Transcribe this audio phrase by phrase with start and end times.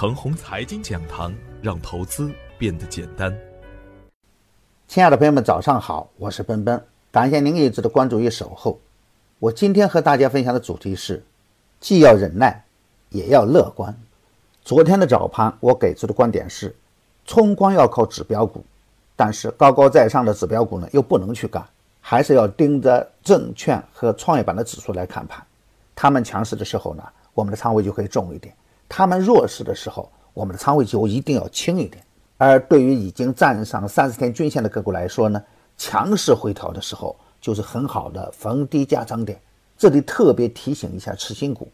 [0.00, 3.38] 程红财经讲堂，让投资变得简单。
[4.88, 8.80] 亲爱的朋友们，早上好，我是奔奔，感谢您一直的关注与守候。
[9.38, 11.22] 我今天和大家分享的主题是：
[11.80, 12.64] 既要忍耐，
[13.10, 13.94] 也要乐观。
[14.62, 16.74] 昨天的早盘，我给出的观点是，
[17.26, 18.64] 冲光要靠指标股，
[19.14, 21.62] 但是高高在上的指标股呢，又不能去干，
[22.00, 25.44] 还是要盯着证券和创业板的指数来看盘。
[25.94, 27.04] 他们强势的时候呢，
[27.34, 28.54] 我们的仓位就可以重一点。
[28.90, 32.04] 他们弱势的时候，我们的仓位就一定要轻一点。
[32.36, 35.40] 而对于已经站上三十天均线的个股来说呢，
[35.78, 39.40] 强势回调的时候就是很好的逢低加仓点。
[39.78, 41.68] 这里特别提醒一下次新股，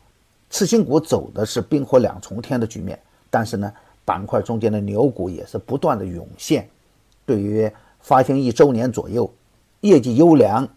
[0.50, 3.72] 次新股走的是冰火两重天的局面，但是呢，
[4.04, 6.68] 板块中间的牛股也是不断的涌现。
[7.24, 7.68] 对于
[8.00, 9.32] 发行一周年左右、
[9.80, 10.68] 业绩优良、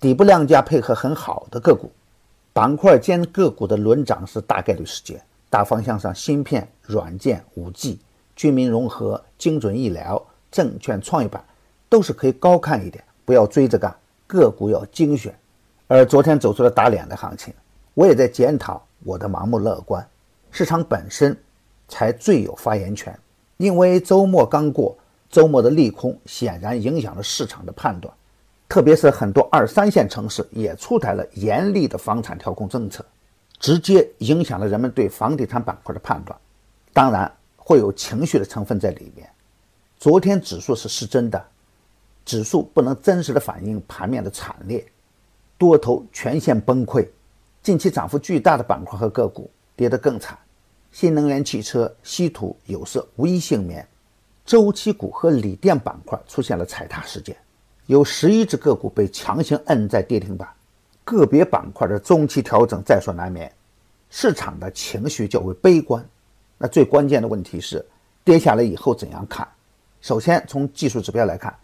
[0.00, 1.90] 底部量价配合很好的个股，
[2.52, 5.22] 板块间个股的轮涨是大概率事件。
[5.54, 8.00] 大方向上，芯片、软件、五 G、
[8.34, 10.20] 军民融合、精准医疗、
[10.50, 11.44] 证券、创业板
[11.88, 13.94] 都是可以高看一点，不要追着干，
[14.26, 15.32] 个股要精选。
[15.86, 17.54] 而昨天走出了打脸的行情，
[17.94, 20.04] 我也在检讨我的盲目乐观。
[20.50, 21.36] 市场本身
[21.86, 23.16] 才最有发言权，
[23.58, 24.98] 因为周末刚过，
[25.30, 28.12] 周末的利空显然影响了市场的判断，
[28.68, 33.04] 特别是很多二三线城市也出台了严厉的房产调控政策。
[33.64, 36.38] 直接影响了人们对房地产板块的判断，
[36.92, 39.26] 当然会有情绪的成分在里面。
[39.96, 41.42] 昨天指数是失真的，
[42.26, 44.86] 指数不能真实的反映盘面的惨烈，
[45.56, 47.08] 多头全线崩溃，
[47.62, 50.38] 近期涨幅巨大的板块和个股跌得更惨，
[50.92, 53.88] 新能源汽车、稀土、有色无一幸免，
[54.44, 57.34] 周期股和锂电板块出现了踩踏事件，
[57.86, 60.46] 有十一只个股被强行摁在跌停板。
[61.04, 63.52] 个别板块的中期调整在所难免，
[64.10, 66.04] 市场的情绪较为悲观。
[66.56, 67.84] 那最关键的问题是，
[68.24, 69.46] 跌下来以后怎样看？
[70.00, 71.54] 首先从技术指标来看，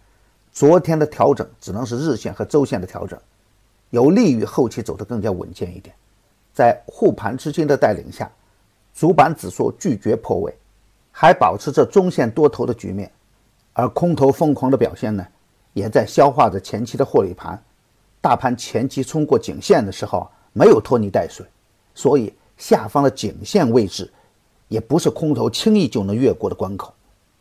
[0.52, 3.18] 昨天的调整只能是日线和周线的调整，
[3.90, 5.94] 有利于后期走得更加稳健一点。
[6.52, 8.30] 在护盘资金的带领下，
[8.94, 10.54] 主板指数拒绝破位，
[11.12, 13.10] 还保持着中线多头的局面，
[13.72, 15.26] 而空头疯狂的表现呢，
[15.72, 17.62] 也在消化着前期的获利盘。
[18.20, 21.46] 大盘前期冲过颈线的时候没有拖泥带水，
[21.94, 24.12] 所以下方的颈线位置
[24.68, 26.92] 也不是空头轻易就能越过的关口。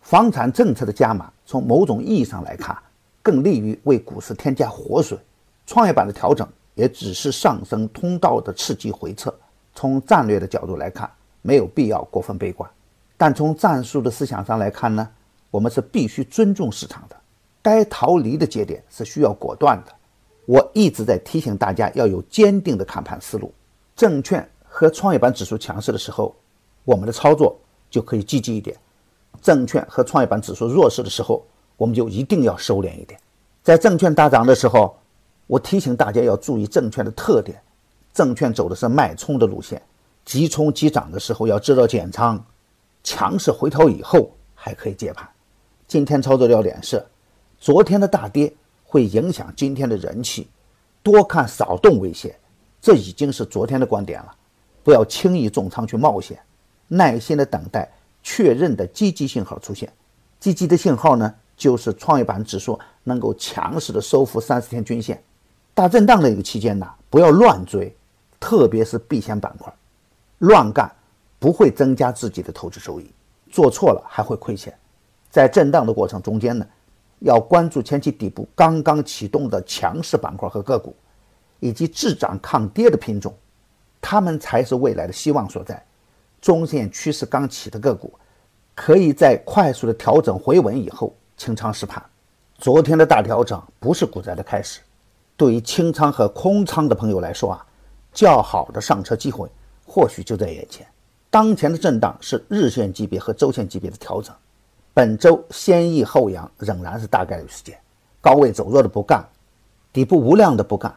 [0.02, 2.76] 房产政策的加码，从某种意义上来看，
[3.22, 5.18] 更利于为股市添加活水。
[5.68, 9.34] 创业板的调整也只是上升通道的刺激回撤。
[9.76, 12.68] 从战略的角度来看，没有必要过分悲观。
[13.18, 15.08] 但从战术的思想上来看呢，
[15.52, 17.16] 我们是必须尊重市场的。
[17.62, 19.92] 该逃离的节点是需要果断的。
[20.50, 23.54] 我一直在提醒大家要有坚定的看盘思路。
[23.96, 26.36] 证券和创业板指数强势的时候，
[26.86, 27.56] 我们的操作
[27.88, 28.76] 就可以积极一点；
[29.44, 31.46] 证券和创业板指数弱势的时候，
[31.78, 33.20] 我们就一定要收敛一点。
[33.62, 34.98] 在证券大涨的时候，
[35.46, 37.62] 我提醒大家要注意证券的特点：
[38.12, 39.80] 证券走的是脉冲的路线，
[40.26, 42.44] 急冲急涨的时候要知道减仓，
[43.04, 45.30] 强势回调以后还可以接盘。
[45.88, 47.06] 今天操作要点是，
[47.60, 48.52] 昨天的大跌。
[48.92, 50.50] 会影响今天的人气，
[51.04, 52.36] 多看少动为先，
[52.82, 54.36] 这已经是昨天的观点了。
[54.84, 56.40] 不要轻易重仓去冒险，
[56.88, 57.88] 耐心的等待
[58.24, 59.94] 确认的积极信号出现。
[60.40, 65.22] 积极的信号呢，就是创业板指数能够强势的收复三十天均线。
[65.76, 67.96] 大震荡的一个期间呢，不要乱追，
[68.40, 69.72] 特别是避险板块，
[70.40, 70.92] 乱干
[71.38, 73.08] 不会增加自己的投资收益，
[73.52, 74.76] 做错了还会亏钱。
[75.30, 76.66] 在震荡的过程中间呢。
[77.20, 80.96] 要关注前期底部刚刚启动的强势板块和个股，
[81.60, 83.36] 以及滞涨抗跌的品种，
[84.02, 85.86] 它们才是未来的希望所在。
[86.42, 88.14] 中线趋势刚起的个股，
[88.74, 92.02] 可以在快速的调整回稳以后清仓试盘。
[92.58, 94.80] 昨天的大调整不是股灾的开始，
[95.36, 97.66] 对于清仓和空仓的朋友来说啊，
[98.14, 99.50] 较好的上车机会
[99.86, 100.88] 或许就在眼前。
[101.30, 104.34] 当前的震荡是日线级别和周线级别的调整。
[105.00, 107.80] 本周先抑后扬仍然是大概率事件，
[108.20, 109.26] 高位走弱的不干，
[109.94, 110.94] 底部无量的不干，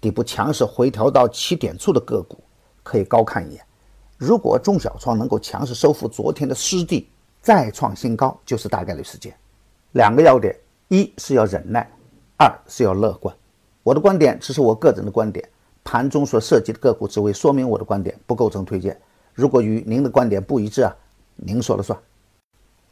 [0.00, 2.42] 底部强势回调到起点处的个股
[2.82, 3.64] 可以高看一眼。
[4.18, 7.08] 如果中小创能够强势收复昨天的失地，
[7.40, 9.32] 再创新高，就是大概率事件。
[9.92, 10.52] 两个要点：
[10.88, 11.88] 一是要忍耐，
[12.36, 13.32] 二是要乐观。
[13.84, 15.48] 我的观点只是我个人的观点，
[15.84, 19.00] 盘中所涉及的个股只为说明我的观点，不构成推荐。
[19.34, 20.92] 如果与您的观点不一致啊，
[21.36, 21.96] 您说了算。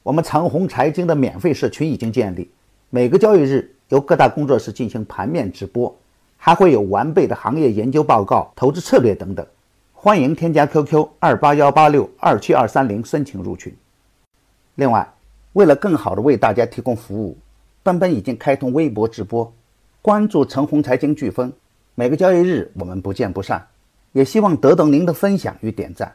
[0.05, 2.51] 我们长虹财经的免费社群已经建立，
[2.91, 5.97] 每个交易日由各大工作室进行盘面直播，
[6.37, 9.47] 还会有完备的行业研究报告、投资策略等等，
[9.95, 13.75] 欢迎添加 QQ 二八幺八六二七二三零申请入群。
[14.75, 15.11] 另外，
[15.55, 17.39] 为了更好的为大家提供服务，
[17.83, 19.51] 奔奔已经开通微博直播，
[20.03, 21.51] 关注陈红财经飓风，
[21.95, 23.67] 每个交易日我们不见不散。
[24.12, 26.15] 也希望得到您的分享与点赞。